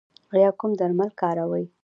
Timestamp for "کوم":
0.59-0.71